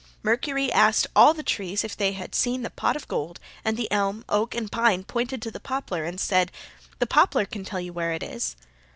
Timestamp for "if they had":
1.83-2.33